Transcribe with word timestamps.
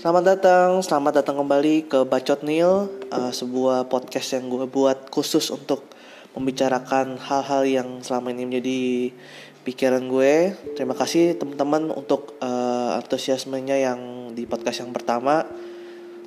Selamat 0.00 0.32
datang, 0.32 0.80
selamat 0.80 1.20
datang 1.20 1.44
kembali 1.44 1.84
ke 1.84 2.08
Bacot 2.08 2.40
Nil, 2.40 2.88
uh, 3.12 3.28
sebuah 3.36 3.84
podcast 3.84 4.32
yang 4.32 4.48
gue 4.48 4.64
buat 4.64 5.12
khusus 5.12 5.52
untuk 5.52 5.84
membicarakan 6.32 7.20
hal-hal 7.20 7.68
yang 7.68 7.88
selama 8.00 8.32
ini 8.32 8.48
menjadi 8.48 8.80
pikiran 9.60 10.00
gue. 10.08 10.56
Terima 10.72 10.96
kasih 10.96 11.36
teman-teman 11.36 11.92
untuk 11.92 12.32
uh, 12.40 12.96
antusiasmenya 12.96 13.76
yang 13.76 14.32
di 14.32 14.48
podcast 14.48 14.80
yang 14.80 14.88
pertama. 14.96 15.44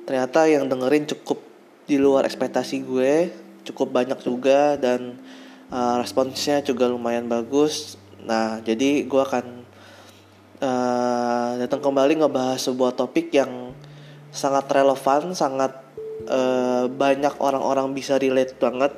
Ternyata 0.06 0.46
yang 0.46 0.70
dengerin 0.70 1.10
cukup 1.10 1.42
di 1.90 1.98
luar 1.98 2.30
ekspektasi 2.30 2.78
gue, 2.86 3.34
cukup 3.66 3.90
banyak 3.90 4.22
juga 4.22 4.78
dan 4.78 5.18
uh, 5.74 5.98
responsnya 5.98 6.62
juga 6.62 6.86
lumayan 6.86 7.26
bagus. 7.26 7.98
Nah, 8.22 8.62
jadi 8.62 9.02
gue 9.02 9.22
akan 9.34 9.66
uh, 10.62 11.23
datang 11.64 11.80
kembali 11.80 12.20
ngebahas 12.20 12.60
sebuah 12.60 12.92
topik 12.92 13.32
yang 13.32 13.72
sangat 14.28 14.68
relevan, 14.68 15.32
sangat 15.32 15.72
uh, 16.28 16.92
banyak 16.92 17.40
orang-orang 17.40 17.96
bisa 17.96 18.20
relate 18.20 18.52
banget. 18.60 18.92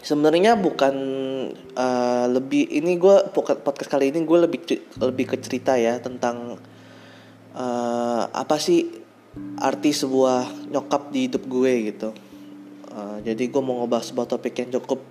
Sebenarnya 0.00 0.56
bukan 0.56 0.94
uh, 1.76 2.26
lebih 2.32 2.64
ini 2.64 2.96
gue 2.96 3.28
podcast 3.36 3.92
kali 3.92 4.08
ini 4.08 4.24
gue 4.24 4.38
lebih 4.48 4.60
lebih 4.96 5.24
ke 5.28 5.36
cerita 5.36 5.76
ya 5.76 6.00
tentang 6.00 6.56
uh, 7.52 8.22
apa 8.32 8.56
sih 8.56 8.88
arti 9.60 9.92
sebuah 9.92 10.72
nyokap 10.72 11.12
di 11.12 11.28
hidup 11.28 11.44
gue 11.44 11.92
gitu. 11.92 12.08
Uh, 12.88 13.20
jadi 13.20 13.52
gue 13.52 13.60
mau 13.60 13.84
ngebahas 13.84 14.08
sebuah 14.08 14.32
topik 14.32 14.64
yang 14.64 14.80
cukup 14.80 15.04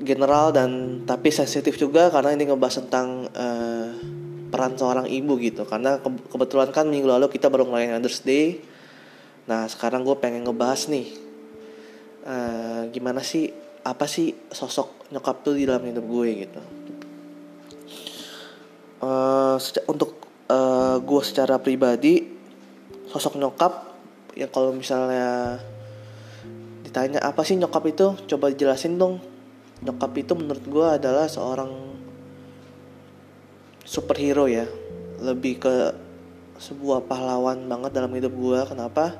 general 0.00 0.52
dan 0.52 1.02
tapi 1.08 1.32
sensitif 1.32 1.76
juga 1.80 2.12
karena 2.12 2.32
ini 2.36 2.48
ngebahas 2.48 2.84
tentang 2.84 3.28
uh, 3.32 3.65
peran 4.56 4.72
seorang 4.72 5.04
ibu 5.04 5.36
gitu. 5.36 5.68
Karena 5.68 6.00
ke 6.00 6.08
kebetulan 6.32 6.72
kan 6.72 6.88
minggu 6.88 7.04
lalu 7.04 7.28
kita 7.28 7.52
baru 7.52 7.68
ngelain 7.68 7.92
Mother's 7.92 8.24
Day. 8.24 8.64
Nah 9.44 9.68
sekarang 9.68 10.00
gue 10.00 10.16
pengen 10.16 10.48
ngebahas 10.48 10.88
nih 10.88 11.12
uh, 12.24 12.88
gimana 12.88 13.20
sih 13.20 13.52
apa 13.84 14.08
sih 14.08 14.32
sosok 14.48 15.12
nyokap 15.12 15.44
tuh 15.44 15.60
di 15.60 15.68
dalam 15.68 15.84
hidup 15.84 16.08
gue 16.08 16.28
gitu. 16.48 16.62
Uh, 19.04 19.60
untuk 19.92 20.24
uh, 20.48 20.96
gue 21.04 21.22
secara 21.22 21.60
pribadi 21.60 22.24
sosok 23.12 23.36
nyokap 23.36 23.92
yang 24.34 24.48
kalau 24.48 24.72
misalnya 24.72 25.60
ditanya 26.80 27.20
apa 27.20 27.44
sih 27.44 27.60
nyokap 27.60 27.84
itu 27.92 28.16
coba 28.24 28.48
dijelasin 28.48 28.96
dong. 28.96 29.20
Nyokap 29.84 30.16
itu 30.16 30.32
menurut 30.32 30.64
gue 30.64 30.86
adalah 30.88 31.28
seorang 31.28 31.70
superhero 33.86 34.50
ya. 34.50 34.66
Lebih 35.22 35.62
ke 35.62 35.74
sebuah 36.58 37.06
pahlawan 37.06 37.64
banget 37.70 37.94
dalam 37.94 38.12
hidup 38.12 38.34
gue 38.34 38.60
kenapa? 38.66 39.16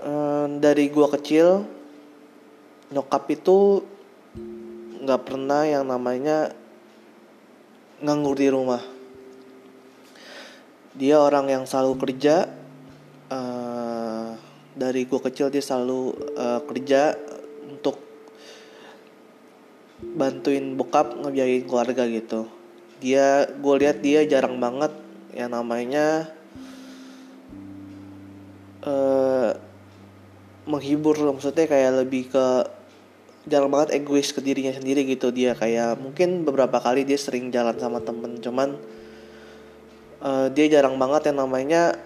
Ehm, 0.00 0.62
dari 0.62 0.86
gue 0.86 1.06
kecil 1.18 1.66
nyokap 2.94 3.26
itu 3.34 3.82
nggak 5.04 5.22
pernah 5.26 5.66
yang 5.66 5.84
namanya 5.84 6.54
nganggur 8.00 8.38
di 8.38 8.48
rumah. 8.48 8.80
Dia 10.94 11.18
orang 11.18 11.50
yang 11.50 11.64
selalu 11.66 11.98
kerja 11.98 12.46
uh, 13.26 14.38
dari 14.78 15.02
gue 15.10 15.20
kecil 15.20 15.50
dia 15.50 15.58
selalu 15.58 16.14
uh, 16.38 16.60
kerja 16.70 17.18
untuk 17.66 17.98
bantuin 20.12 20.76
bokap 20.76 21.16
ngebiayain 21.16 21.64
keluarga 21.64 22.04
gitu. 22.04 22.44
Dia 23.00 23.48
gue 23.48 23.74
lihat 23.80 24.04
dia 24.04 24.20
jarang 24.28 24.60
banget. 24.60 24.92
Yang 25.34 25.50
namanya 25.50 26.06
uh, 28.86 29.50
menghibur 30.68 31.18
maksudnya 31.34 31.66
kayak 31.66 32.06
lebih 32.06 32.30
ke 32.30 32.46
jarang 33.50 33.68
banget 33.68 33.98
egois 33.98 34.30
ke 34.30 34.38
dirinya 34.44 34.70
sendiri 34.70 35.02
gitu. 35.08 35.34
Dia 35.34 35.56
kayak 35.58 35.98
mungkin 35.98 36.46
beberapa 36.46 36.78
kali 36.78 37.02
dia 37.02 37.18
sering 37.18 37.50
jalan 37.50 37.74
sama 37.80 37.98
temen. 38.04 38.38
Cuman 38.38 38.78
uh, 40.22 40.46
dia 40.54 40.70
jarang 40.70 40.94
banget 41.00 41.34
yang 41.34 41.42
namanya 41.42 41.98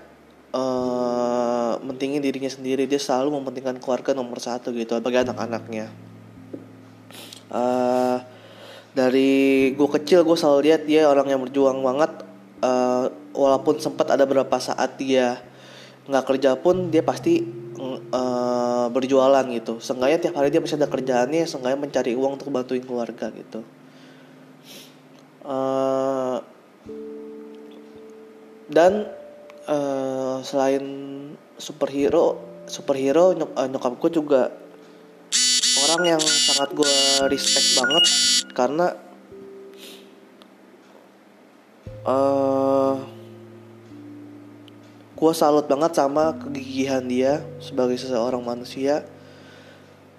uh, 0.56 1.76
mentingin 1.84 2.24
dirinya 2.24 2.48
sendiri. 2.48 2.88
Dia 2.88 2.98
selalu 2.98 3.36
mementingkan 3.36 3.76
keluarga 3.76 4.16
nomor 4.16 4.40
satu 4.40 4.72
gitu 4.72 4.96
bagi 5.04 5.20
anak-anaknya 5.20 6.07
uh, 7.52 8.16
dari 8.92 9.72
gue 9.76 9.88
kecil 10.00 10.24
gue 10.24 10.36
selalu 10.36 10.60
lihat 10.70 10.82
dia 10.88 11.06
orang 11.06 11.28
yang 11.28 11.40
berjuang 11.44 11.80
banget. 11.84 12.12
Uh, 12.58 13.06
walaupun 13.38 13.78
sempat 13.78 14.10
ada 14.10 14.26
beberapa 14.26 14.58
saat 14.58 14.98
dia 14.98 15.38
nggak 16.10 16.24
kerja 16.26 16.58
pun 16.58 16.90
dia 16.90 17.06
pasti 17.06 17.38
uh, 18.10 18.90
berjualan 18.90 19.46
gitu. 19.54 19.78
Seenggaknya 19.78 20.18
tiap 20.18 20.34
hari 20.42 20.50
dia 20.50 20.58
pasti 20.58 20.74
ada 20.74 20.90
kerjaannya 20.90 21.46
seenggaknya 21.46 21.78
mencari 21.78 22.12
uang 22.18 22.40
untuk 22.40 22.50
bantuin 22.50 22.82
keluarga 22.82 23.30
gitu. 23.30 23.62
Uh, 25.46 26.42
dan 28.68 29.08
uh, 29.64 30.44
selain 30.44 30.84
superhero 31.56 32.36
superhero 32.68 33.32
nyok 33.32 33.50
uh, 33.56 33.68
nyokap 33.70 33.92
gue 33.96 34.10
juga 34.12 34.52
orang 35.88 36.20
yang 36.20 36.20
sangat 36.20 36.68
gue 36.76 36.96
respect 37.32 37.80
banget 37.80 38.04
karena 38.52 38.86
uh, 42.04 43.00
gue 45.16 45.32
salut 45.32 45.64
banget 45.64 45.96
sama 45.96 46.36
kegigihan 46.36 47.00
dia 47.08 47.40
sebagai 47.56 47.96
seseorang 47.96 48.44
manusia 48.44 49.08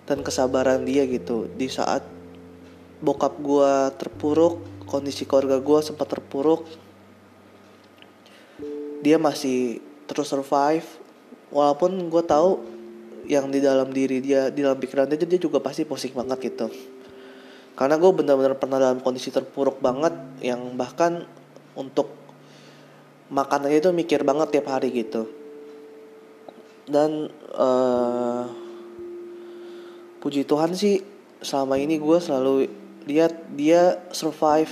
dan 0.09 0.25
kesabaran 0.25 0.81
dia 0.89 1.05
gitu. 1.05 1.45
Di 1.53 1.69
saat 1.69 2.01
bokap 2.97 3.37
gue 3.37 3.71
terpuruk 4.01 4.65
kondisi 4.89 5.29
keluarga 5.29 5.61
gue 5.61 5.79
sempat 5.85 6.09
terpuruk 6.09 6.65
dia 9.05 9.21
masih 9.21 9.85
terus 10.09 10.33
survive. 10.33 10.89
Walaupun 11.53 12.09
gue 12.09 12.23
tahu 12.25 12.78
yang 13.25 13.49
di 13.51 13.59
dalam 13.59 13.89
diri 13.89 14.21
dia 14.23 14.53
di 14.53 14.61
dalam 14.63 14.77
pikiran 14.77 15.09
dia 15.09 15.19
dia 15.19 15.41
juga 15.41 15.59
pasti 15.59 15.83
pusing 15.83 16.13
banget 16.13 16.53
gitu. 16.53 16.67
Karena 17.73 17.95
gue 17.95 18.11
benar-benar 18.11 18.59
pernah 18.59 18.77
dalam 18.77 18.99
kondisi 18.99 19.31
terpuruk 19.31 19.79
banget 19.79 20.11
yang 20.43 20.75
bahkan 20.75 21.23
untuk 21.79 22.11
makan 23.31 23.71
aja 23.71 23.87
itu 23.87 23.89
mikir 23.95 24.27
banget 24.27 24.59
tiap 24.59 24.67
hari 24.67 24.91
gitu. 24.91 25.31
Dan 26.89 27.31
uh, 27.55 28.49
puji 30.19 30.43
Tuhan 30.43 30.75
sih 30.75 30.99
selama 31.39 31.79
ini 31.79 31.95
gue 32.01 32.17
selalu 32.19 32.67
lihat 33.07 33.33
dia 33.55 33.99
survive. 34.11 34.71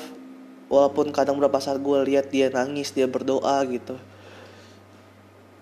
Walaupun 0.67 1.15
kadang 1.15 1.39
berapa 1.39 1.63
saat 1.63 1.79
gue 1.79 1.97
lihat 2.11 2.27
dia 2.27 2.51
nangis 2.51 2.91
dia 2.91 3.07
berdoa 3.07 3.63
gitu 3.71 3.95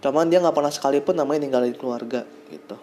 cuman 0.05 0.29
dia 0.29 0.37
nggak 0.37 0.53
pernah 0.53 0.69
sekalipun 0.69 1.17
namanya 1.17 1.49
ninggalin 1.49 1.73
keluarga 1.73 2.29
gitu. 2.53 2.77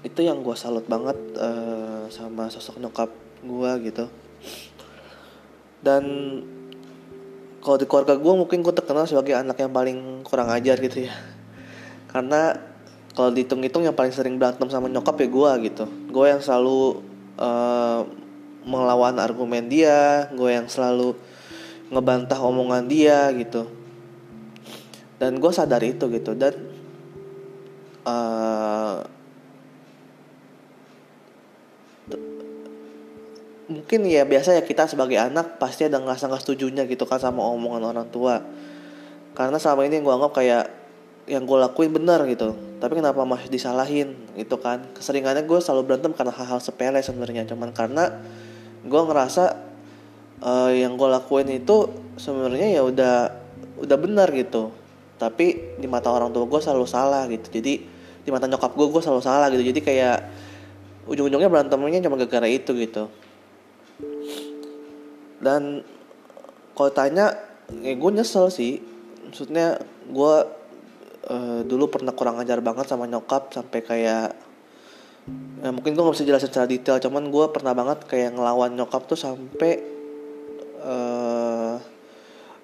Itu 0.00 0.24
yang 0.24 0.40
gue 0.40 0.56
salut 0.56 0.88
banget 0.88 1.20
uh, 1.36 2.08
sama 2.08 2.48
sosok 2.48 2.80
nyokap 2.80 3.12
gue 3.44 3.92
gitu. 3.92 4.08
Dan 5.84 6.04
kalau 7.60 7.76
di 7.76 7.84
keluarga 7.84 8.16
gue 8.16 8.32
mungkin 8.32 8.64
gue 8.64 8.72
terkenal 8.72 9.04
sebagai 9.04 9.36
anak 9.36 9.60
yang 9.60 9.68
paling 9.68 10.24
kurang 10.24 10.48
ajar 10.48 10.80
gitu 10.80 11.04
ya. 11.04 11.12
Karena 12.08 12.56
kalau 13.12 13.28
dihitung-hitung 13.28 13.84
yang 13.84 13.92
paling 13.92 14.16
sering 14.16 14.40
berantem 14.40 14.64
sama 14.72 14.88
nyokap 14.88 15.20
ya 15.20 15.28
gue 15.28 15.52
gitu. 15.68 15.84
Gue 16.08 16.32
yang 16.32 16.40
selalu 16.40 17.04
uh, 17.36 18.08
melawan 18.64 19.20
argumen 19.20 19.68
dia 19.68 20.28
gue 20.32 20.50
yang 20.52 20.68
selalu 20.68 21.16
ngebantah 21.92 22.40
omongan 22.40 22.88
dia 22.88 23.28
gitu 23.36 23.79
dan 25.20 25.36
gue 25.36 25.52
sadar 25.52 25.84
itu 25.84 26.08
gitu. 26.08 26.32
Dan 26.32 26.56
uh, 28.08 29.04
mungkin 33.68 34.00
ya 34.08 34.24
biasa 34.24 34.56
ya 34.56 34.62
kita 34.64 34.88
sebagai 34.88 35.20
anak 35.20 35.60
pasti 35.60 35.86
ada 35.86 36.00
ngerasa 36.00 36.26
nggak 36.26 36.42
setujunya 36.42 36.88
gitu 36.88 37.04
kan 37.04 37.20
sama 37.20 37.44
omongan 37.44 37.84
orang 37.84 38.08
tua. 38.08 38.40
Karena 39.36 39.60
selama 39.60 39.84
ini 39.86 40.00
gue 40.00 40.10
anggap 40.10 40.32
kayak 40.40 40.64
yang 41.28 41.44
gue 41.44 41.58
lakuin 41.60 41.92
benar 41.92 42.24
gitu. 42.24 42.56
Tapi 42.80 42.96
kenapa 42.96 43.20
masih 43.28 43.52
disalahin 43.52 44.16
gitu 44.40 44.56
kan? 44.56 44.88
Keseringannya 44.96 45.44
gue 45.44 45.60
selalu 45.60 45.84
berantem 45.84 46.16
karena 46.16 46.32
hal-hal 46.32 46.64
sepele 46.64 46.98
sebenarnya. 47.04 47.44
Cuman 47.44 47.76
karena 47.76 48.08
gue 48.80 49.02
ngerasa 49.04 49.68
uh, 50.40 50.72
yang 50.72 50.96
gue 50.96 51.08
lakuin 51.12 51.60
itu 51.60 51.92
sebenarnya 52.16 52.80
ya 52.80 52.82
udah 52.88 53.16
udah 53.84 53.98
benar 54.00 54.32
gitu 54.32 54.79
tapi 55.20 55.76
di 55.76 55.84
mata 55.84 56.08
orang 56.08 56.32
tua 56.32 56.48
gue 56.48 56.60
selalu 56.64 56.88
salah 56.88 57.28
gitu. 57.28 57.60
Jadi 57.60 57.74
di 58.24 58.30
mata 58.32 58.48
nyokap 58.48 58.72
gue 58.72 58.86
gue 58.88 59.02
selalu 59.04 59.20
salah 59.20 59.52
gitu. 59.52 59.60
Jadi 59.60 59.80
kayak 59.84 60.18
ujung-ujungnya 61.04 61.52
berantemnya 61.52 62.00
cuma 62.08 62.16
gara-gara 62.16 62.48
itu 62.48 62.72
gitu. 62.72 63.12
Dan 65.44 65.84
kalau 66.72 66.90
tanya 66.96 67.36
ya 67.84 67.92
gue 67.92 68.10
nyesel 68.16 68.48
sih. 68.48 68.80
Maksudnya 69.28 69.76
gue 70.08 70.34
uh, 71.28 71.60
dulu 71.68 71.92
pernah 71.92 72.16
kurang 72.16 72.40
ajar 72.40 72.64
banget 72.64 72.88
sama 72.88 73.04
nyokap 73.04 73.52
sampai 73.52 73.80
kayak 73.84 74.28
ya 75.60 75.68
mungkin 75.70 75.92
gue 75.92 76.02
gak 76.02 76.16
bisa 76.16 76.26
jelasin 76.26 76.48
secara 76.48 76.66
detail 76.66 76.96
cuman 76.96 77.28
gue 77.28 77.46
pernah 77.52 77.76
banget 77.76 78.08
kayak 78.08 78.34
ngelawan 78.34 78.72
nyokap 78.72 79.04
tuh 79.04 79.20
sampai 79.20 79.99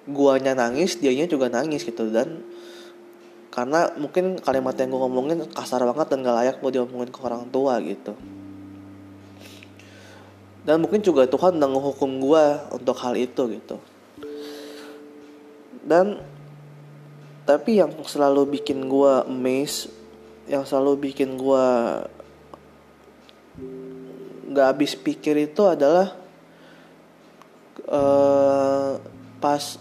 guanya 0.06 0.54
nangis 0.54 0.98
dianya 0.98 1.26
juga 1.26 1.50
nangis 1.50 1.82
gitu. 1.82 2.08
Dan 2.08 2.42
karena 3.50 3.92
mungkin 3.96 4.40
kalimat 4.40 4.76
yang 4.78 4.92
gue 4.92 5.00
ngomongin 5.00 5.38
kasar 5.50 5.82
banget 5.84 6.12
dan 6.12 6.24
gak 6.24 6.36
layak 6.36 6.56
buat 6.62 6.72
diomongin 6.72 7.10
ke 7.10 7.20
orang 7.22 7.44
tua 7.50 7.78
gitu. 7.82 8.14
Dan 10.66 10.82
mungkin 10.82 10.98
juga 10.98 11.30
Tuhan 11.30 11.62
udah 11.62 11.70
ngehukum 11.70 12.10
gue 12.18 12.44
untuk 12.74 12.96
hal 12.98 13.14
itu 13.14 13.42
gitu. 13.54 13.78
Dan 15.86 16.18
tapi 17.46 17.78
yang 17.78 17.94
selalu 18.02 18.58
bikin 18.58 18.90
gue 18.90 19.12
amazed 19.22 19.94
yang 20.50 20.66
selalu 20.66 21.10
bikin 21.10 21.38
gue 21.38 21.66
nggak 24.50 24.66
habis 24.66 24.98
pikir 24.98 25.38
itu 25.46 25.62
adalah 25.62 26.18
uh, 27.86 28.98
pas 29.38 29.78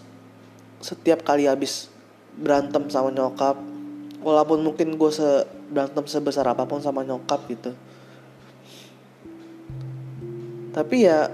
setiap 0.85 1.25
kali 1.25 1.49
habis 1.49 1.89
berantem 2.37 2.85
sama 2.93 3.09
nyokap 3.09 3.57
walaupun 4.21 4.61
mungkin 4.61 4.93
gue 5.01 5.09
se 5.09 5.49
berantem 5.73 6.05
sebesar 6.05 6.45
apa 6.45 6.69
pun 6.69 6.77
sama 6.77 7.01
nyokap 7.01 7.41
gitu. 7.49 7.73
Tapi 10.69 11.09
ya 11.09 11.33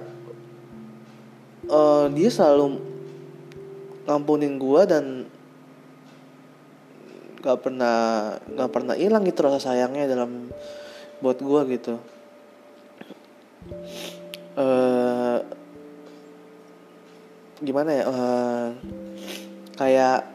uh, 1.68 2.08
dia 2.16 2.32
selalu 2.32 2.80
ngampunin 4.08 4.56
gue 4.56 4.82
dan 4.88 5.06
gak 7.44 7.60
pernah 7.60 7.98
gak 8.56 8.72
pernah 8.72 8.96
hilang 8.96 9.28
gitu 9.28 9.44
rasa 9.44 9.60
sayangnya 9.60 10.08
dalam 10.08 10.48
buat 11.20 11.44
gue 11.44 11.62
gitu. 11.76 12.00
Uh, 14.56 15.44
gimana 17.62 17.90
ya 17.94 18.04
uh, 18.10 18.68
kayak 19.82 20.30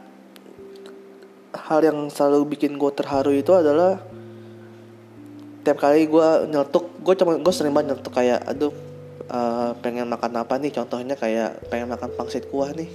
hal 1.54 1.80
yang 1.86 2.10
selalu 2.10 2.58
bikin 2.58 2.74
gue 2.74 2.90
terharu 2.90 3.30
itu 3.30 3.54
adalah 3.54 4.02
tiap 5.62 5.78
kali 5.78 6.10
gue 6.10 6.28
nyeletuk 6.50 6.90
gue 6.98 7.14
cuma 7.14 7.38
gue 7.38 7.52
sering 7.54 7.70
banget 7.70 7.94
nyeletuk 7.94 8.10
kayak 8.10 8.42
aduh 8.42 8.74
uh, 9.30 9.70
pengen 9.82 10.06
makan 10.10 10.32
apa 10.38 10.58
nih? 10.58 10.72
Contohnya 10.74 11.14
kayak 11.18 11.70
pengen 11.70 11.90
makan 11.90 12.10
pangsit 12.14 12.46
kuah 12.50 12.70
nih. 12.74 12.90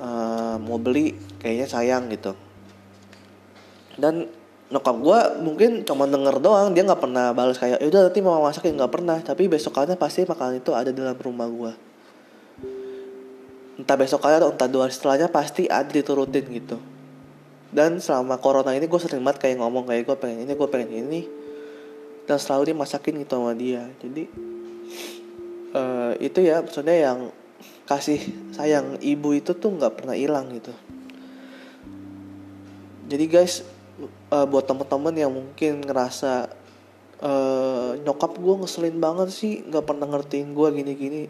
Uh, 0.00 0.56
mau 0.64 0.80
beli 0.80 1.12
kayaknya 1.40 1.66
sayang 1.68 2.08
gitu. 2.08 2.32
Dan 4.00 4.32
nyokap 4.70 4.96
gue 5.02 5.18
mungkin 5.42 5.70
cuma 5.82 6.06
denger 6.06 6.38
doang 6.38 6.70
dia 6.72 6.86
nggak 6.86 7.02
pernah 7.02 7.34
balas 7.34 7.58
kayak 7.58 7.82
udah 7.84 8.08
nanti 8.08 8.20
mau 8.24 8.40
masakin. 8.40 8.76
Nggak 8.76 8.92
pernah 8.92 9.18
tapi 9.20 9.48
besokannya 9.48 9.96
pasti 10.00 10.24
makanan 10.24 10.64
itu 10.64 10.72
ada 10.72 10.90
dalam 10.92 11.16
rumah 11.16 11.48
gue 11.48 11.89
entah 13.80 13.96
besokannya 13.96 14.44
atau 14.44 14.52
entah 14.52 14.68
dua 14.68 14.86
hari 14.86 14.94
setelahnya 14.94 15.32
pasti 15.32 15.64
ada 15.66 15.88
diturutin 15.88 16.44
gitu. 16.52 16.76
Dan 17.70 18.02
selama 18.02 18.36
corona 18.36 18.76
ini 18.76 18.84
gue 18.84 19.00
sering 19.00 19.24
banget 19.24 19.46
kayak 19.46 19.56
ngomong 19.62 19.88
kayak 19.88 20.04
gue 20.04 20.16
pengen 20.20 20.38
ini 20.44 20.52
gue 20.52 20.68
pengen 20.68 20.90
ini. 20.92 21.20
Dan 22.28 22.36
selalu 22.36 22.70
dia 22.70 22.76
masakin 22.76 23.14
gitu 23.24 23.34
sama 23.40 23.56
dia. 23.56 23.88
Jadi 24.04 24.24
uh, 25.74 26.12
itu 26.20 26.38
ya 26.44 26.60
maksudnya 26.60 26.96
yang 27.10 27.18
kasih 27.88 28.22
sayang 28.54 29.02
ibu 29.02 29.34
itu 29.34 29.50
tuh 29.56 29.70
nggak 29.74 30.02
pernah 30.02 30.14
hilang 30.14 30.46
gitu. 30.54 30.70
Jadi 33.10 33.24
guys 33.26 33.66
uh, 34.30 34.46
buat 34.46 34.66
temen-temen 34.66 35.14
yang 35.18 35.32
mungkin 35.34 35.82
ngerasa 35.82 36.54
uh, 37.22 37.98
nyokap 38.02 38.38
gue 38.38 38.54
ngeselin 38.62 38.98
banget 39.02 39.28
sih 39.34 39.66
nggak 39.66 39.84
pernah 39.86 40.06
ngertiin 40.06 40.54
gue 40.54 40.68
gini-gini 40.70 41.22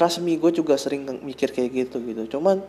trust 0.00 0.24
me 0.24 0.40
gue 0.40 0.48
juga 0.48 0.80
sering 0.80 1.04
mikir 1.20 1.52
kayak 1.52 1.76
gitu 1.76 2.00
gitu. 2.00 2.40
Cuman 2.40 2.64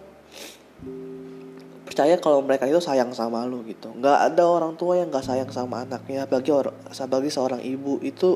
percaya 1.88 2.19
kalau 2.19 2.44
mereka 2.44 2.68
itu 2.68 2.83
sayang 2.83 3.16
sama 3.16 3.48
lu 3.48 3.63
gitu. 3.63 3.88
Nggak 3.95 4.36
ada 4.36 4.44
orang 4.44 4.75
tua 4.75 5.00
yang 5.00 5.07
nggak 5.07 5.24
sayang 5.24 5.48
sama 5.48 5.88
anaknya. 5.88 6.28
Bagi 6.28 6.51
orang 6.51 6.75
bagi 7.07 7.31
seorang 7.31 7.63
ibu 7.63 8.04
itu 8.04 8.36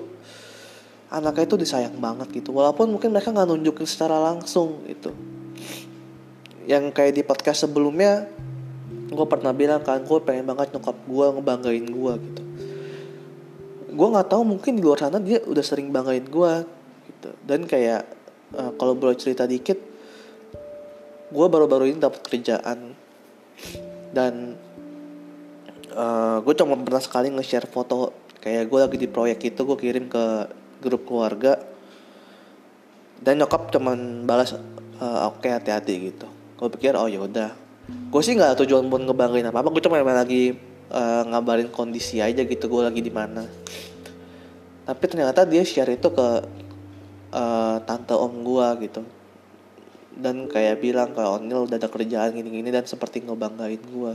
anaknya 1.12 1.44
itu 1.44 1.56
disayang 1.60 2.00
banget 2.00 2.32
gitu. 2.40 2.56
Walaupun 2.56 2.96
mungkin 2.96 3.12
mereka 3.12 3.36
nggak 3.36 3.52
nunjukin 3.52 3.84
secara 3.84 4.16
langsung 4.32 4.88
gitu. 4.88 5.12
Yang 6.64 6.96
kayak 6.96 7.20
di 7.20 7.22
podcast 7.28 7.68
sebelumnya 7.68 8.32
gue 9.12 9.28
pernah 9.28 9.52
bilang 9.52 9.84
kan 9.84 10.08
gue 10.08 10.20
pengen 10.24 10.48
banget 10.48 10.72
nyokap 10.72 10.96
gue 11.04 11.26
ngebanggain 11.36 11.84
gue 11.84 12.14
gitu. 12.32 12.42
Gue 13.92 14.08
nggak 14.08 14.32
tahu 14.32 14.48
mungkin 14.48 14.80
di 14.80 14.88
luar 14.88 15.04
sana 15.04 15.20
dia 15.20 15.44
udah 15.44 15.64
sering 15.68 15.92
banggain 15.92 16.24
gue 16.24 16.54
gitu. 17.12 17.30
Dan 17.44 17.68
kayak 17.68 18.15
uh, 18.56 18.72
kalau 18.80 18.96
boleh 18.96 19.20
cerita 19.20 19.44
dikit 19.46 19.78
gue 21.26 21.48
baru-baru 21.52 21.92
ini 21.92 22.00
dapat 22.00 22.22
kerjaan. 22.24 22.96
Dan 24.16 24.56
uh, 25.92 26.00
eh, 26.00 26.38
gue 26.40 26.54
cuma 26.56 26.80
pernah 26.80 27.04
sekali 27.04 27.28
nge-share 27.34 27.68
foto. 27.68 28.16
Kayak 28.40 28.72
gue 28.72 28.80
lagi 28.80 28.98
di 29.02 29.08
proyek 29.10 29.52
itu 29.52 29.62
gue 29.68 29.78
kirim 29.78 30.06
ke 30.08 30.48
grup 30.80 31.04
keluarga. 31.04 31.60
Dan 33.20 33.42
nyokap 33.42 33.74
cuman 33.74 34.24
balas 34.24 34.56
uh, 34.56 35.28
oke 35.28 35.44
okay, 35.44 35.52
hati-hati 35.52 36.14
gitu. 36.14 36.28
Gue 36.56 36.72
pikir 36.72 36.96
oh 36.96 37.12
yaudah 37.12 37.66
gue 37.86 38.22
sih 38.26 38.34
nggak 38.34 38.58
tujuan 38.66 38.90
pun 38.90 39.06
ngebanggain 39.06 39.46
apa 39.46 39.62
apa 39.62 39.70
gue 39.70 39.84
cuma 39.86 40.02
lagi 40.02 40.58
uh, 40.90 41.22
ngabarin 41.30 41.70
kondisi 41.70 42.18
aja 42.18 42.42
gitu 42.42 42.66
gue 42.66 42.82
lagi 42.82 43.02
di 43.02 43.14
mana. 43.14 43.46
Tapi 44.86 45.04
ternyata 45.10 45.46
dia 45.46 45.62
share 45.66 45.94
itu 45.98 46.10
ke 46.10 46.28
uh, 47.36 47.78
tante 47.84 48.16
om 48.16 48.32
gue 48.42 48.68
gitu. 48.88 49.04
Dan 50.16 50.48
kayak 50.48 50.80
bilang 50.80 51.12
kalau 51.12 51.36
Onil 51.36 51.68
udah 51.68 51.76
ada 51.76 51.92
kerjaan 51.92 52.32
gini-gini 52.32 52.72
dan 52.72 52.88
seperti 52.88 53.20
ngebanggain 53.28 53.84
gue 53.84 54.14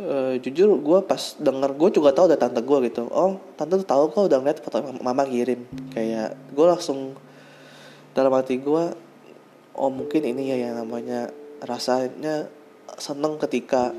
uh, 0.00 0.34
jujur 0.40 0.76
gue 0.80 0.98
pas 1.04 1.20
denger 1.36 1.70
gue 1.76 1.88
juga 2.00 2.10
tahu 2.12 2.32
ada 2.32 2.38
tante 2.40 2.60
gue 2.60 2.78
gitu. 2.88 3.08
Oh 3.08 3.40
tante 3.56 3.80
tuh 3.80 3.88
tahu 3.88 4.02
kok 4.12 4.28
udah 4.28 4.38
ngeliat 4.40 4.60
foto 4.60 4.80
mama 5.00 5.24
kirim 5.24 5.64
kayak 5.92 6.36
gue 6.52 6.66
langsung 6.66 7.16
dalam 8.16 8.32
hati 8.32 8.56
gue 8.60 8.84
oh 9.76 9.92
mungkin 9.92 10.24
ini 10.24 10.52
ya 10.52 10.56
yang 10.68 10.74
namanya 10.80 11.28
rasanya 11.60 12.48
seneng 12.96 13.36
ketika 13.40 13.92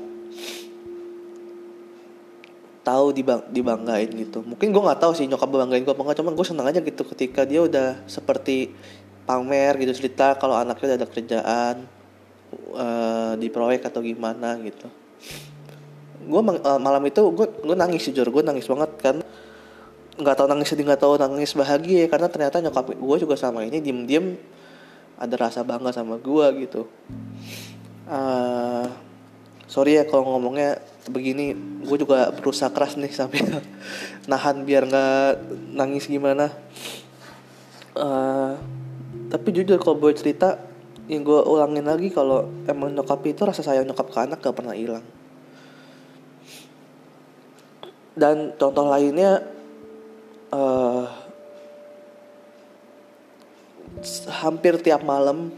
tahu 2.88 3.12
dibang 3.12 3.44
dibanggain 3.52 4.08
gitu. 4.08 4.40
Mungkin 4.40 4.72
gue 4.72 4.82
nggak 4.88 5.00
tahu 5.04 5.12
sih 5.12 5.28
nyokap 5.28 5.52
banggain 5.52 5.84
gue 5.84 5.92
apa 5.92 6.00
enggak 6.00 6.18
cuman 6.24 6.32
gue 6.32 6.46
seneng 6.48 6.66
aja 6.72 6.80
gitu 6.80 7.02
ketika 7.12 7.44
dia 7.44 7.60
udah 7.60 8.00
seperti 8.08 8.72
pamer 9.28 9.76
gitu 9.76 9.92
cerita 9.92 10.40
kalau 10.40 10.56
anaknya 10.56 10.96
udah 10.96 10.98
ada 11.04 11.08
kerjaan 11.08 11.76
uh, 12.72 13.32
di 13.36 13.52
proyek 13.52 13.84
atau 13.84 14.00
gimana 14.00 14.56
gitu. 14.64 14.88
Gue 16.24 16.40
uh, 16.40 16.80
malam 16.80 17.04
itu 17.04 17.20
gue 17.28 17.46
gue 17.60 17.76
nangis 17.76 18.08
jujur 18.08 18.24
gue 18.32 18.42
nangis 18.42 18.64
banget 18.64 18.90
kan. 18.96 19.16
Nggak 20.18 20.34
tahu 20.34 20.48
nangis 20.48 20.68
sedih 20.72 20.88
nggak 20.88 21.02
tahu 21.04 21.14
nangis 21.20 21.52
bahagia 21.52 22.08
karena 22.08 22.26
ternyata 22.32 22.56
nyokap 22.64 22.96
gue 22.96 23.16
juga 23.20 23.36
sama 23.36 23.68
ini 23.68 23.84
diem 23.84 24.08
diem 24.08 24.26
ada 25.20 25.34
rasa 25.36 25.60
bangga 25.60 25.92
sama 25.92 26.16
gue 26.16 26.46
gitu. 26.64 26.88
Uh, 28.08 28.88
sorry 29.68 30.00
ya 30.00 30.08
kalau 30.08 30.24
ngomongnya 30.24 30.80
begini 31.12 31.52
gue 31.84 31.96
juga 32.00 32.32
berusaha 32.32 32.72
keras 32.72 32.96
nih 32.96 33.12
sampai 33.12 33.44
nahan 34.30 34.64
biar 34.64 34.88
nggak 34.88 35.28
nangis 35.76 36.08
gimana. 36.08 36.50
Uh, 37.92 38.56
tapi 39.28 39.52
jujur 39.52 39.76
kalau 39.76 40.00
gue 40.00 40.12
cerita 40.16 40.56
yang 41.08 41.24
gue 41.24 41.40
ulangin 41.44 41.84
lagi 41.84 42.12
kalau 42.12 42.48
emang 42.68 42.92
nyokap 42.92 43.24
itu 43.24 43.40
rasa 43.44 43.64
sayang 43.64 43.88
nyokap 43.88 44.08
ke 44.12 44.18
anak 44.20 44.38
gak 44.44 44.56
pernah 44.56 44.76
hilang. 44.76 45.04
Dan 48.12 48.52
contoh 48.60 48.84
lainnya 48.84 49.40
uh, 50.52 51.08
hampir 54.44 54.76
tiap 54.84 55.00
malam 55.00 55.48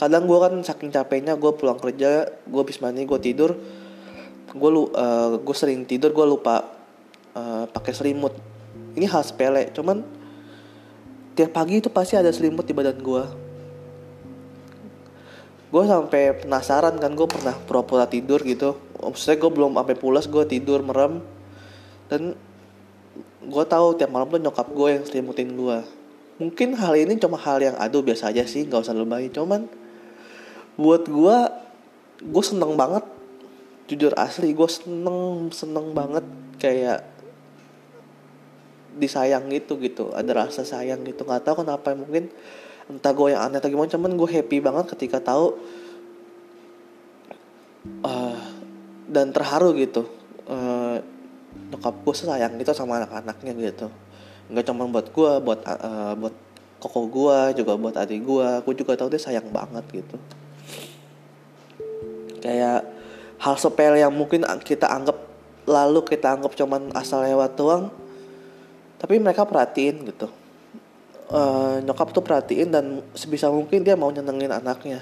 kadang 0.00 0.24
gue 0.24 0.38
kan 0.40 0.54
saking 0.64 0.88
capeknya 0.88 1.36
gue 1.36 1.52
pulang 1.52 1.76
kerja 1.76 2.24
gue 2.24 2.60
habis 2.60 2.80
mandi 2.80 3.04
gue 3.04 3.20
tidur. 3.20 3.52
Gue 4.50 4.70
lu 4.72 4.88
uh, 4.96 5.36
gue 5.36 5.56
sering 5.56 5.84
tidur 5.84 6.16
gue 6.16 6.24
lupa 6.24 6.64
uh, 7.36 7.68
pakai 7.68 7.92
selimut. 7.92 8.32
Ini 8.96 9.04
hal 9.04 9.20
sepele 9.20 9.68
cuman 9.76 10.00
tiap 11.36 11.52
pagi 11.52 11.84
itu 11.84 11.92
pasti 11.92 12.16
ada 12.16 12.32
selimut 12.32 12.66
di 12.66 12.74
badan 12.74 12.98
gue 12.98 13.24
gue 15.70 15.82
sampai 15.86 16.42
penasaran 16.42 16.98
kan 16.98 17.14
gue 17.14 17.28
pernah 17.30 17.54
pura-pura 17.68 18.08
tidur 18.08 18.40
gitu. 18.42 18.80
Maksudnya 18.98 19.36
gue 19.38 19.50
belum 19.52 19.76
sampai 19.76 19.96
pulas 20.00 20.24
gue 20.26 20.44
tidur 20.48 20.82
merem. 20.82 21.22
Dan 22.10 22.34
gue 23.40 23.64
tahu 23.68 23.94
tiap 23.94 24.10
malam 24.10 24.26
tuh 24.32 24.42
nyokap 24.42 24.66
gue 24.66 24.88
yang 24.98 25.04
selimutin 25.06 25.54
gue 25.54 25.78
mungkin 26.40 26.72
hal 26.72 26.96
ini 26.96 27.20
cuma 27.20 27.36
hal 27.36 27.60
yang 27.60 27.76
aduh 27.76 28.00
biasa 28.00 28.32
aja 28.32 28.48
sih 28.48 28.64
nggak 28.64 28.80
usah 28.80 28.96
lebay 28.96 29.28
cuman 29.28 29.68
buat 30.80 31.04
gue 31.04 31.36
gue 32.24 32.44
seneng 32.44 32.72
banget. 32.74 33.04
Jujur 33.92 34.16
asli 34.16 34.56
gue 34.56 34.68
seneng 34.70 35.52
seneng 35.52 35.92
banget 35.92 36.24
kayak 36.56 37.04
disayang 38.96 39.52
gitu 39.52 39.76
gitu. 39.76 40.08
Ada 40.16 40.48
rasa 40.48 40.64
sayang 40.64 41.04
gitu. 41.04 41.28
Nggak 41.28 41.44
tahu 41.44 41.62
kenapa 41.62 41.92
mungkin 41.92 42.32
entah 42.88 43.12
gue 43.12 43.36
yang 43.36 43.44
aneh 43.44 43.60
atau 43.60 43.68
gimana 43.68 43.92
cuman 43.92 44.16
gue 44.16 44.28
happy 44.40 44.56
banget 44.58 44.96
ketika 44.96 45.20
tahu 45.20 45.60
uh, 48.02 48.40
dan 49.04 49.36
terharu 49.36 49.76
gitu. 49.76 50.08
Uh, 50.48 50.98
nyokap 51.70 51.94
gue 52.02 52.14
sayang 52.16 52.56
gitu 52.56 52.72
sama 52.72 53.04
anak-anaknya 53.04 53.52
gitu. 53.68 53.86
Nggak 54.48 54.64
cuma 54.70 54.88
buat 54.88 55.06
gue 55.12 55.32
buat 55.44 55.60
uh, 55.66 56.14
buat 56.16 56.34
koko 56.80 57.00
gue 57.12 57.60
juga 57.60 57.76
buat 57.76 57.92
adik 57.92 58.24
gue 58.24 58.48
gue 58.64 58.74
juga 58.74 58.96
tahu 58.96 59.12
dia 59.12 59.20
sayang 59.20 59.52
banget 59.52 59.84
gitu 59.92 60.16
kayak 62.40 62.84
hal 63.40 63.54
sepele 63.56 64.00
yang 64.00 64.12
mungkin 64.12 64.44
kita 64.64 64.88
anggap 64.88 65.16
lalu 65.68 66.00
kita 66.04 66.34
anggap 66.34 66.52
cuman 66.56 66.92
asal 66.96 67.22
lewat 67.22 67.54
doang 67.56 67.92
tapi 69.00 69.16
mereka 69.16 69.48
perhatiin 69.48 70.04
gitu. 70.12 70.28
Uh, 71.30 71.78
nyokap 71.86 72.10
tuh 72.10 72.20
perhatiin 72.20 72.68
dan 72.74 73.00
sebisa 73.14 73.48
mungkin 73.48 73.80
dia 73.86 73.96
mau 73.96 74.12
nyenengin 74.12 74.50
anaknya. 74.50 75.00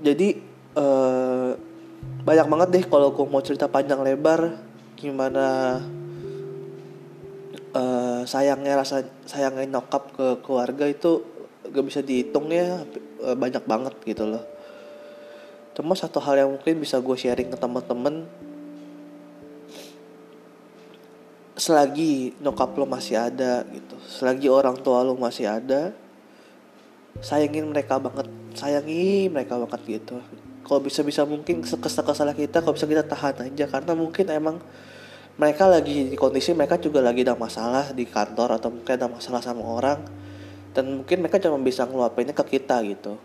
Jadi 0.00 0.42
uh, 0.76 1.56
banyak 2.24 2.46
banget 2.50 2.68
deh 2.76 2.84
kalau 2.84 3.12
aku 3.12 3.24
mau 3.24 3.40
cerita 3.40 3.68
panjang 3.68 4.00
lebar 4.04 4.60
gimana 5.00 5.80
uh, 7.72 8.20
sayangnya 8.28 8.76
rasa 8.76 9.08
sayangnya 9.24 9.80
nyokap 9.80 10.12
ke 10.12 10.26
keluarga 10.44 10.84
itu 10.84 11.24
gak 11.70 11.84
bisa 11.86 12.00
dihitung 12.02 12.50
ya 12.50 12.82
banyak 13.38 13.64
banget 13.64 13.94
gitu 14.04 14.26
loh. 14.26 14.44
Cuma 15.72 15.94
satu 15.94 16.18
hal 16.20 16.44
yang 16.44 16.50
mungkin 16.50 16.82
bisa 16.82 16.98
gue 16.98 17.16
sharing 17.16 17.48
ke 17.48 17.58
teman-teman. 17.58 18.26
Selagi 21.60 22.34
nyokap 22.40 22.72
lo 22.74 22.88
masih 22.88 23.20
ada 23.20 23.68
gitu 23.68 23.92
selagi 24.08 24.48
orang 24.48 24.80
tua 24.80 25.04
lo 25.04 25.12
masih 25.12 25.44
ada 25.44 25.92
sayangin 27.20 27.68
mereka 27.68 28.00
banget 28.00 28.32
sayangi 28.56 29.28
mereka 29.28 29.60
banget 29.60 30.00
gitu. 30.00 30.24
Kalau 30.64 30.80
bisa 30.80 31.04
bisa 31.04 31.28
mungkin 31.28 31.60
kesal 31.60 32.00
kesal 32.00 32.32
kita 32.32 32.64
kalau 32.64 32.72
bisa 32.72 32.88
kita 32.88 33.04
tahan 33.04 33.52
aja 33.52 33.64
karena 33.68 33.92
mungkin 33.92 34.24
emang 34.32 34.56
mereka 35.36 35.68
lagi 35.68 36.08
di 36.08 36.16
kondisi 36.16 36.56
mereka 36.56 36.80
juga 36.80 37.04
lagi 37.04 37.28
ada 37.28 37.36
masalah 37.36 37.92
di 37.92 38.08
kantor 38.08 38.56
atau 38.56 38.72
mungkin 38.72 38.92
ada 38.96 39.08
masalah 39.08 39.44
sama 39.44 39.60
orang 39.64 40.00
dan 40.70 41.02
mungkin 41.02 41.24
mereka 41.24 41.42
cuma 41.42 41.58
bisa 41.58 41.82
ngeluapinnya 41.86 42.34
ke 42.34 42.58
kita 42.58 42.78
gitu. 42.86 43.18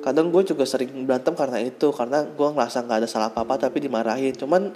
Kadang 0.00 0.32
gue 0.32 0.42
juga 0.46 0.64
sering 0.64 1.04
berantem 1.04 1.36
karena 1.36 1.60
itu 1.60 1.92
karena 1.92 2.24
gue 2.24 2.48
ngerasa 2.48 2.86
nggak 2.86 2.98
ada 3.04 3.08
salah 3.10 3.28
apa 3.28 3.44
apa 3.44 3.68
tapi 3.68 3.84
dimarahin. 3.84 4.32
Cuman 4.32 4.72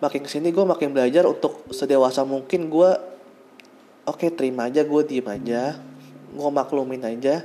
makin 0.00 0.20
ke 0.24 0.30
sini 0.32 0.48
gue 0.48 0.64
makin 0.64 0.96
belajar 0.96 1.28
untuk 1.28 1.68
sedewasa 1.68 2.24
mungkin 2.24 2.72
gue 2.72 2.90
oke 4.08 4.16
okay, 4.16 4.32
terima 4.32 4.72
aja 4.72 4.80
gue 4.80 5.02
diem 5.04 5.28
aja 5.28 5.76
gue 6.30 6.50
maklumin 6.50 7.02
aja. 7.04 7.44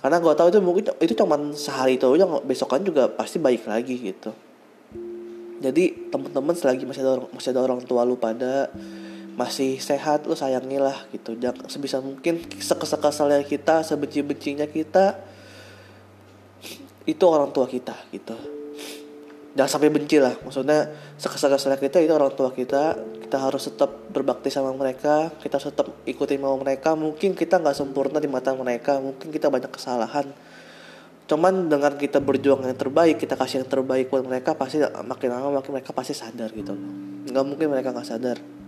Karena 0.00 0.16
gue 0.16 0.32
tahu 0.32 0.48
itu 0.48 0.60
mungkin 0.64 0.84
itu 1.02 1.12
cuman 1.12 1.52
sehari 1.52 2.00
itu 2.00 2.08
aja 2.08 2.24
besokan 2.40 2.80
juga 2.86 3.08
pasti 3.10 3.36
baik 3.36 3.68
lagi 3.68 3.96
gitu. 4.00 4.32
Jadi 5.60 6.08
teman-teman 6.08 6.56
selagi 6.56 6.88
masih 6.88 7.04
ada 7.04 7.20
orang, 7.20 7.28
masih 7.36 7.50
ada 7.52 7.60
orang 7.60 7.80
tua 7.84 8.00
lu 8.08 8.16
pada 8.16 8.72
masih 9.38 9.78
sehat 9.78 10.26
lu 10.26 10.34
sayangilah 10.34 11.06
gitu. 11.14 11.36
Jangan 11.38 11.68
sebisa 11.70 11.98
mungkin 12.02 12.42
sekesekesalnya 12.46 13.42
kita 13.46 13.82
sebenci-bencinya 13.86 14.66
kita 14.66 15.18
itu 17.06 17.24
orang 17.26 17.50
tua 17.50 17.66
kita 17.66 17.94
gitu. 18.14 18.36
Jangan 19.50 19.70
sampai 19.70 19.90
benci 19.90 20.22
lah 20.22 20.30
maksudnya 20.46 20.94
sekesal-kesalnya 21.18 21.78
kita 21.82 21.98
itu 21.98 22.12
orang 22.14 22.32
tua 22.34 22.54
kita. 22.54 22.96
Kita 23.26 23.36
harus 23.38 23.70
tetap 23.70 24.10
berbakti 24.10 24.50
sama 24.50 24.74
mereka 24.74 25.30
kita 25.38 25.58
tetap 25.58 25.90
ikuti 26.06 26.38
mau 26.38 26.54
mereka. 26.58 26.94
Mungkin 26.94 27.34
kita 27.34 27.58
nggak 27.58 27.76
sempurna 27.76 28.18
di 28.22 28.30
mata 28.30 28.54
mereka 28.54 28.98
mungkin 29.02 29.30
kita 29.30 29.50
banyak 29.50 29.70
kesalahan. 29.70 30.26
Cuman 31.30 31.70
dengan 31.70 31.94
kita 31.94 32.18
berjuang 32.18 32.66
yang 32.66 32.74
terbaik 32.74 33.22
kita 33.22 33.38
kasih 33.38 33.62
yang 33.62 33.70
terbaik 33.70 34.10
buat 34.10 34.26
mereka 34.26 34.58
pasti 34.58 34.82
makin 34.82 35.28
lama 35.30 35.62
makin 35.62 35.78
mereka 35.78 35.94
pasti 35.94 36.14
sadar 36.14 36.50
gitu. 36.50 36.74
Nggak 37.30 37.44
mungkin 37.46 37.66
mereka 37.70 37.94
nggak 37.94 38.06
sadar 38.06 38.59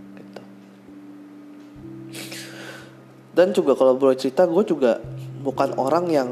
dan 3.32 3.56
juga 3.56 3.72
kalau 3.76 3.96
boleh 3.96 4.16
cerita 4.16 4.44
gue 4.44 4.62
juga 4.64 5.00
bukan 5.42 5.74
orang 5.80 6.06
yang 6.12 6.30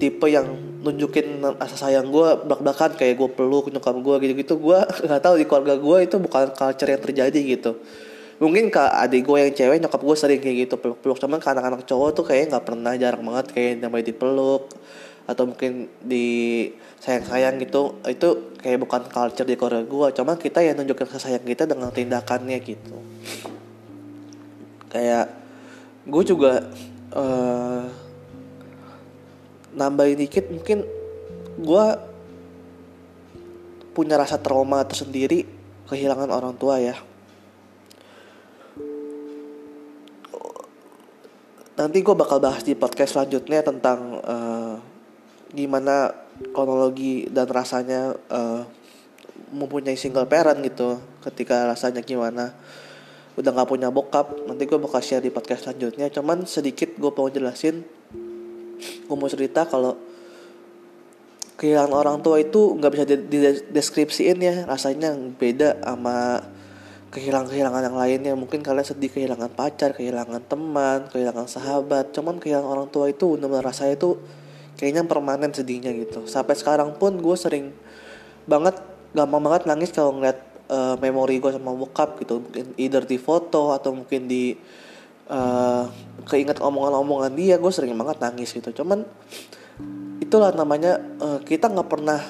tipe 0.00 0.26
yang 0.32 0.48
nunjukin 0.80 1.44
rasa 1.60 1.76
sayang 1.76 2.08
gue 2.08 2.28
belak-belakan 2.48 2.96
kayak 2.96 3.20
gue 3.20 3.28
peluk 3.36 3.68
nyokap 3.68 3.96
gue 4.00 4.16
gitu-gitu. 4.24 4.56
Gue 4.56 4.80
nggak 5.06 5.20
tahu 5.20 5.34
di 5.36 5.44
keluarga 5.44 5.76
gue 5.76 5.96
itu 6.08 6.16
bukan 6.16 6.56
culture 6.56 6.88
yang 6.88 7.02
terjadi 7.04 7.40
gitu. 7.44 7.76
Mungkin 8.40 8.72
ke 8.72 8.80
adik 8.80 9.28
gue 9.28 9.36
yang 9.36 9.52
cewek 9.52 9.76
nyokap 9.84 10.00
gue 10.00 10.16
sering 10.16 10.40
kayak 10.40 10.56
gitu 10.64 10.74
peluk-peluk. 10.80 11.20
Cuman 11.20 11.38
ke 11.38 11.48
anak-anak 11.52 11.84
cowok 11.84 12.10
tuh 12.16 12.24
kayak 12.24 12.48
nggak 12.48 12.64
pernah 12.64 12.92
jarang 12.96 13.22
banget. 13.28 13.46
Kayak 13.52 13.72
namanya 13.84 14.04
dipeluk 14.08 14.72
atau 15.28 15.44
mungkin 15.46 15.92
di 16.00 16.26
sayang-sayang 17.04 17.60
gitu. 17.60 18.00
Itu 18.08 18.56
kayak 18.64 18.80
bukan 18.80 19.02
culture 19.12 19.44
di 19.48 19.56
keluarga 19.56 19.84
gue 19.84 20.08
cuman 20.20 20.36
kita 20.36 20.60
yang 20.60 20.76
nunjukin 20.80 21.08
kasih 21.08 21.32
sayang 21.32 21.44
kita 21.48 21.64
dengan 21.64 21.88
tindakannya 21.88 22.60
gitu 22.60 22.96
kayak 24.90 25.30
gue 26.04 26.22
juga 26.26 26.66
uh, 27.14 27.86
nambahin 29.74 30.18
dikit 30.18 30.50
mungkin 30.50 30.82
gue 31.60 31.84
punya 33.94 34.18
rasa 34.18 34.38
trauma 34.38 34.82
tersendiri 34.82 35.46
kehilangan 35.86 36.30
orang 36.30 36.54
tua 36.54 36.78
ya. 36.78 36.96
Nanti 41.80 42.04
gue 42.04 42.12
bakal 42.12 42.44
bahas 42.44 42.60
di 42.60 42.76
podcast 42.76 43.16
selanjutnya 43.16 43.64
tentang 43.64 44.20
uh, 44.20 44.76
gimana 45.50 46.12
kronologi 46.52 47.26
dan 47.32 47.48
rasanya 47.48 48.14
uh, 48.28 48.62
mempunyai 49.50 49.96
single 49.98 50.28
parent 50.28 50.60
gitu 50.62 51.00
ketika 51.24 51.66
rasanya 51.72 52.04
gimana 52.04 52.54
udah 53.40 53.52
nggak 53.56 53.68
punya 53.68 53.88
bokap 53.88 54.44
nanti 54.44 54.68
gue 54.68 54.76
bakal 54.76 55.00
share 55.00 55.24
di 55.24 55.32
podcast 55.32 55.66
selanjutnya. 55.66 56.12
Cuman 56.12 56.44
sedikit 56.44 56.92
gue 57.00 57.10
mau 57.10 57.28
jelasin 57.32 57.82
gue 58.80 59.16
mau 59.16 59.28
cerita 59.28 59.66
kalau 59.66 59.96
kehilangan 61.60 61.92
orang 61.92 62.16
tua 62.24 62.40
itu 62.40 62.76
nggak 62.76 62.92
bisa 62.92 63.04
dideskripsiin 63.08 64.38
ya. 64.40 64.54
Rasanya 64.68 65.16
beda 65.36 65.80
sama 65.80 66.44
kehilangan-kehilangan 67.10 67.82
yang 67.90 67.96
lainnya. 67.96 68.32
Mungkin 68.36 68.60
kalian 68.60 68.86
sedih 68.86 69.10
kehilangan 69.12 69.52
pacar 69.52 69.96
kehilangan 69.96 70.44
teman 70.44 71.08
kehilangan 71.08 71.48
sahabat. 71.48 72.12
Cuman 72.12 72.36
kehilangan 72.40 72.68
orang 72.68 72.88
tua 72.92 73.08
itu 73.08 73.36
benar-benar 73.36 73.72
rasanya 73.72 73.96
itu 73.96 74.20
kayaknya 74.76 75.04
permanen 75.04 75.52
sedihnya 75.52 75.92
gitu. 75.96 76.24
Sampai 76.28 76.56
sekarang 76.56 76.96
pun 76.96 77.16
gue 77.20 77.36
sering 77.36 77.72
banget 78.48 78.76
gampang 79.12 79.42
banget 79.42 79.62
nangis 79.68 79.90
kalau 79.92 80.16
ngeliat 80.16 80.49
uh, 80.70 80.94
memori 81.02 81.42
gue 81.42 81.50
sama 81.50 81.74
bokap 81.74 82.22
gitu 82.22 82.38
mungkin 82.38 82.72
either 82.78 83.02
di 83.02 83.18
foto 83.18 83.74
atau 83.74 83.90
mungkin 83.90 84.30
di 84.30 84.54
uh, 85.26 85.84
keinget 86.30 86.62
omongan-omongan 86.62 87.34
dia 87.34 87.58
gue 87.58 87.72
sering 87.74 87.92
banget 87.98 88.22
nangis 88.22 88.54
gitu. 88.54 88.70
Cuman 88.70 89.02
itulah 90.22 90.54
namanya 90.54 91.02
uh, 91.18 91.42
kita 91.42 91.66
nggak 91.66 91.88
pernah 91.90 92.20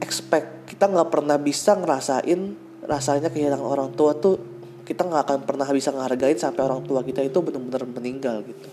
expect 0.00 0.70
kita 0.70 0.86
nggak 0.86 1.10
pernah 1.10 1.36
bisa 1.36 1.74
ngerasain 1.74 2.54
rasanya 2.86 3.28
kehilangan 3.28 3.66
orang 3.66 3.90
tua 3.92 4.14
tuh 4.16 4.38
kita 4.86 5.06
nggak 5.06 5.22
akan 5.22 5.38
pernah 5.46 5.66
bisa 5.70 5.94
ngehargain 5.94 6.38
sampai 6.38 6.62
orang 6.66 6.82
tua 6.82 7.06
kita 7.06 7.22
itu 7.22 7.38
benar-benar 7.38 7.86
meninggal 7.86 8.42
gitu. 8.42 8.70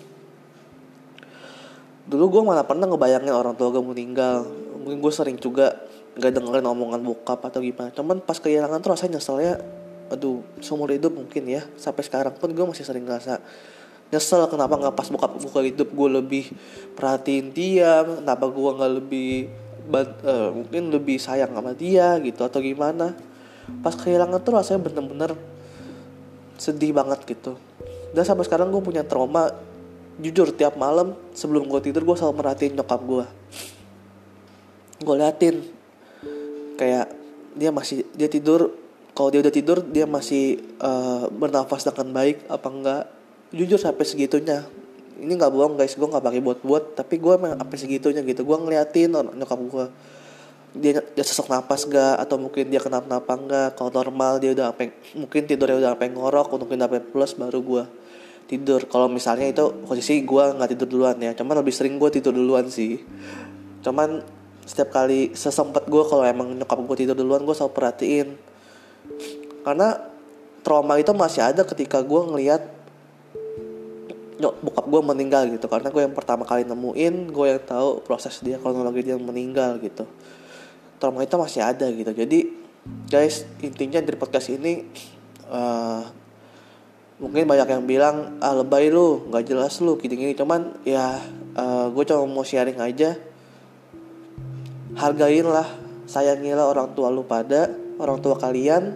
Dulu 2.07 2.25
gue 2.39 2.41
malah 2.41 2.65
pernah 2.65 2.87
ngebayangin 2.89 3.29
orang 3.29 3.53
tua 3.53 3.69
gue 3.69 3.83
meninggal. 3.83 4.47
Mungkin 4.81 4.97
gue 4.97 5.13
sering 5.13 5.37
juga 5.37 5.86
nggak 6.17 6.33
dengerin 6.33 6.65
omongan 6.65 7.01
bokap 7.05 7.45
atau 7.45 7.61
gimana. 7.61 7.93
Cuman 7.93 8.17
pas 8.19 8.41
kehilangan 8.41 8.81
tuh 8.81 8.91
rasanya 8.97 9.21
nyeselnya 9.21 9.53
aduh 10.09 10.41
seumur 10.59 10.89
hidup 10.89 11.13
mungkin 11.13 11.45
ya. 11.45 11.61
Sampai 11.77 12.01
sekarang 12.01 12.33
pun 12.35 12.49
gue 12.49 12.65
masih 12.65 12.83
sering 12.83 13.05
ngerasa 13.05 13.37
nyesel 14.09 14.47
kenapa 14.49 14.79
nggak 14.79 14.95
pas 14.95 15.07
buka 15.11 15.27
buka 15.27 15.59
hidup 15.67 15.91
gue 15.91 16.09
lebih 16.09 16.45
perhatiin 16.95 17.51
dia 17.51 18.07
kenapa 18.07 18.47
gue 18.47 18.69
nggak 18.71 18.93
lebih 19.03 19.31
uh, 19.91 20.49
mungkin 20.55 20.95
lebih 20.95 21.19
sayang 21.19 21.51
sama 21.53 21.77
dia 21.77 22.17
gitu 22.25 22.41
atau 22.41 22.59
gimana. 22.59 23.13
Pas 23.83 23.93
kehilangan 23.93 24.41
tuh 24.41 24.53
rasanya 24.57 24.79
bener-bener 24.89 25.31
sedih 26.57 26.97
banget 26.97 27.21
gitu. 27.29 27.59
Dan 28.15 28.23
sampai 28.25 28.47
sekarang 28.47 28.73
gue 28.73 28.81
punya 28.81 29.05
trauma 29.05 29.53
jujur 30.17 30.49
tiap 30.49 30.73
malam 30.81 31.13
sebelum 31.37 31.69
gue 31.69 31.77
tidur 31.85 32.01
gue 32.01 32.15
selalu 32.17 32.41
merhatiin 32.41 32.73
nyokap 32.73 33.01
gue. 33.05 33.25
Gue 34.97 35.15
liatin 35.19 35.76
kayak 36.77 37.11
dia 37.57 37.73
masih 37.73 38.05
dia 38.13 38.29
tidur 38.29 38.71
kalau 39.17 39.33
dia 39.33 39.41
udah 39.41 39.49
tidur 39.49 39.81
dia 39.81 40.05
masih 40.05 40.61
uh, 40.77 41.25
bernafas 41.33 41.89
dengan 41.89 42.13
baik 42.13 42.45
apa 42.47 42.67
enggak? 42.69 43.03
Jujur 43.49 43.81
sampai 43.81 44.05
segitunya. 44.05 44.61
Ini 45.17 45.33
nggak 45.33 45.49
bohong 45.49 45.73
guys. 45.73 45.97
Gue 45.97 46.05
nggak 46.05 46.21
pakai 46.21 46.41
buat 46.45 46.59
buat 46.61 46.83
tapi 46.93 47.17
gue 47.17 47.33
emang 47.33 47.57
sampai 47.57 47.77
segitunya 47.81 48.21
gitu. 48.21 48.45
Gue 48.45 48.57
ngeliatin 48.61 49.09
nyokap 49.09 49.57
gue 49.57 49.85
dia 50.77 51.01
dia 51.01 51.25
sesak 51.25 51.49
napas 51.49 51.89
gak 51.89 52.21
atau 52.21 52.37
mungkin 52.37 52.69
dia 52.69 52.77
kenapa 52.77 53.09
napa 53.09 53.33
enggak 53.33 53.69
kalau 53.73 53.89
normal 53.89 54.37
dia 54.37 54.53
udah 54.53 54.69
apa 54.69 54.93
mungkin 55.17 55.49
tidurnya 55.49 55.81
udah 55.81 55.91
apa 55.97 56.05
ngorok 56.05 56.53
mungkin 56.59 56.85
apa 56.85 57.01
plus 57.01 57.33
baru 57.33 57.59
gue 57.65 57.83
tidur. 58.47 58.87
Kalau 58.87 59.11
misalnya 59.11 59.51
itu 59.51 59.65
posisi 59.83 60.23
gue 60.23 60.43
nggak 60.55 60.69
tidur 60.73 60.87
duluan 60.87 61.17
ya. 61.19 61.35
Cuman 61.35 61.59
lebih 61.59 61.75
sering 61.75 61.99
gue 61.99 62.09
tidur 62.09 62.31
duluan 62.31 62.71
sih. 62.71 63.01
Cuman 63.83 64.23
setiap 64.67 64.91
kali 64.91 65.31
sesempet 65.31 65.87
gue 65.87 66.03
kalau 66.03 66.27
emang 66.27 66.51
nyokap 66.51 66.75
gue 66.83 67.07
tidur 67.07 67.15
duluan 67.15 67.47
gue 67.47 67.55
selalu 67.55 67.71
perhatiin. 67.71 68.27
Karena 69.63 69.95
trauma 70.61 70.99
itu 70.99 71.15
masih 71.15 71.47
ada 71.47 71.63
ketika 71.63 72.03
gue 72.03 72.21
ngelihat 72.27 72.61
nyok 74.43 74.53
bokap 74.59 74.85
gue 74.91 75.01
meninggal 75.07 75.43
gitu. 75.47 75.71
Karena 75.71 75.87
gue 75.87 76.03
yang 76.03 76.11
pertama 76.11 76.43
kali 76.43 76.67
nemuin 76.67 77.31
gue 77.31 77.45
yang 77.47 77.63
tahu 77.63 78.03
proses 78.03 78.43
dia 78.43 78.59
kronologi 78.59 79.07
dia 79.07 79.15
meninggal 79.15 79.79
gitu. 79.79 80.03
Trauma 80.99 81.23
itu 81.23 81.39
masih 81.39 81.63
ada 81.63 81.87
gitu. 81.87 82.11
Jadi 82.11 82.51
guys 83.07 83.47
intinya 83.63 84.03
dari 84.03 84.19
podcast 84.19 84.51
ini 84.51 84.83
uh, 85.47 86.03
mungkin 87.17 87.49
banyak 87.49 87.67
yang 87.71 87.83
bilang 87.89 88.37
ah 88.43 88.53
lebay 88.53 88.93
lu 88.93 89.25
nggak 89.31 89.43
jelas 89.47 89.81
lu 89.81 89.97
gini 89.97 90.13
gini 90.13 90.33
cuman 90.37 90.77
ya 90.85 91.17
uh, 91.57 91.89
gue 91.89 92.03
cuma 92.05 92.29
mau 92.29 92.45
sharing 92.45 92.77
aja 92.77 93.17
hargainlah 94.95 95.67
sayangilah 96.07 96.71
orang 96.71 96.95
tua 96.95 97.11
lu 97.11 97.27
pada 97.27 97.67
orang 97.99 98.21
tua 98.23 98.39
kalian 98.39 98.95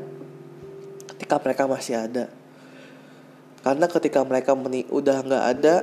ketika 1.15 1.41
mereka 1.41 1.63
masih 1.67 1.99
ada. 1.99 2.25
Karena 3.61 3.85
ketika 3.85 4.25
mereka 4.25 4.57
meni 4.57 4.87
udah 4.89 5.21
nggak 5.21 5.45
ada 5.57 5.75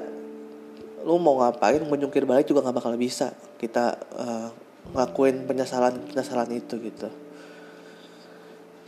lu 1.07 1.15
mau 1.23 1.39
ngapain 1.39 1.79
menjungkir 1.87 2.27
balik 2.27 2.49
juga 2.49 2.65
nggak 2.65 2.77
bakal 2.83 2.95
bisa. 2.99 3.37
Kita 3.61 3.95
uh, 4.19 4.49
ngakuin 4.97 5.47
penyesalan 5.47 6.11
penyesalan 6.11 6.51
itu 6.57 6.75
gitu. 6.81 7.09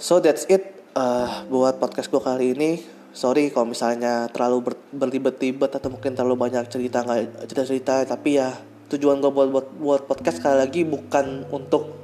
So 0.00 0.19
that's 0.19 0.49
it 0.49 0.81
uh, 0.97 1.45
buat 1.47 1.77
podcast 1.79 2.09
gue 2.09 2.23
kali 2.23 2.57
ini. 2.57 2.71
Sorry 3.11 3.50
kalau 3.50 3.75
misalnya 3.75 4.31
terlalu 4.31 4.71
ber, 4.71 4.75
berlibat-libat 4.95 5.77
atau 5.77 5.91
mungkin 5.91 6.15
terlalu 6.15 6.39
banyak 6.39 6.67
cerita 6.71 7.03
nggak 7.03 7.47
cerita-cerita 7.50 8.07
tapi 8.07 8.39
ya 8.39 8.55
tujuan 8.91 9.23
gue 9.23 9.31
buat 9.31 9.49
buat 9.49 9.67
buat 9.79 10.03
podcast 10.11 10.43
sekali 10.43 10.57
lagi 10.59 10.81
bukan 10.83 11.47
untuk 11.55 11.95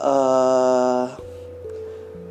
uh, 0.00 1.12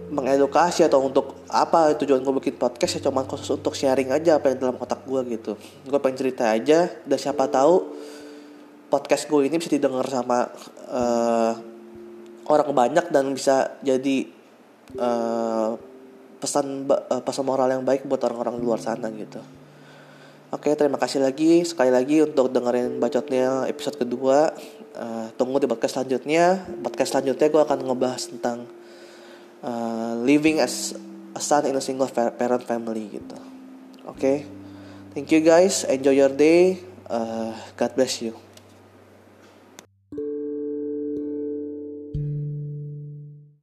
mengedukasi 0.10 0.86
atau 0.86 1.02
untuk 1.06 1.46
apa 1.50 1.94
tujuan 1.98 2.22
gue 2.22 2.34
bikin 2.42 2.56
podcast 2.58 2.98
ya 2.98 3.10
cuma 3.10 3.26
khusus 3.26 3.58
untuk 3.58 3.74
sharing 3.74 4.14
aja 4.14 4.38
apa 4.38 4.54
yang 4.54 4.70
dalam 4.70 4.78
otak 4.78 5.06
gue 5.06 5.22
gitu. 5.38 5.58
Gue 5.86 6.00
pengen 6.02 6.18
cerita 6.18 6.50
aja 6.50 6.90
dan 6.90 7.18
siapa 7.18 7.50
tahu 7.50 7.94
podcast 8.90 9.26
gue 9.26 9.50
ini 9.50 9.58
bisa 9.58 9.70
didengar 9.74 10.06
sama 10.08 10.50
uh, 10.90 11.54
orang 12.46 12.70
banyak 12.72 13.06
dan 13.10 13.34
bisa 13.34 13.78
jadi 13.82 14.30
uh, 14.98 15.74
pesan 16.38 16.86
uh, 16.86 17.22
pesan 17.26 17.46
moral 17.46 17.70
yang 17.74 17.82
baik 17.82 18.06
buat 18.06 18.22
orang-orang 18.22 18.62
luar 18.62 18.78
sana 18.78 19.10
gitu 19.10 19.42
Oke, 20.56 20.72
terima 20.72 20.96
kasih 20.96 21.20
lagi 21.20 21.68
sekali 21.68 21.92
lagi 21.92 22.24
untuk 22.24 22.48
dengerin 22.48 22.96
bacotnya 22.96 23.68
episode 23.68 24.00
kedua. 24.00 24.56
Uh, 24.96 25.28
tunggu 25.36 25.60
di 25.60 25.68
podcast 25.68 26.00
selanjutnya. 26.00 26.64
Podcast 26.80 27.12
selanjutnya 27.12 27.52
gue 27.52 27.60
akan 27.60 27.80
ngebahas 27.84 28.24
tentang 28.32 28.64
uh, 29.60 30.16
living 30.24 30.64
as 30.64 30.96
a 31.36 31.44
son 31.44 31.68
in 31.68 31.76
a 31.76 31.84
single 31.84 32.08
parent 32.08 32.64
family 32.64 33.20
gitu. 33.20 33.36
Oke, 34.08 34.16
okay? 34.16 34.38
thank 35.12 35.28
you 35.36 35.44
guys. 35.44 35.84
Enjoy 35.92 36.16
your 36.16 36.32
day. 36.32 36.80
Uh, 37.12 37.52
God 37.76 37.92
bless 38.00 38.24
you. 38.24 38.45